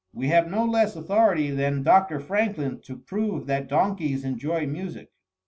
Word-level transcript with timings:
We 0.15 0.29
have 0.29 0.49
no 0.49 0.65
less 0.65 0.95
an 0.95 1.03
authority 1.03 1.51
than 1.51 1.83
Dr. 1.83 2.19
Franklin 2.19 2.79
to 2.85 2.97
prove 2.97 3.45
that 3.45 3.67
donkeys 3.69 4.23
enjoy 4.23 4.65
music. 4.65 5.11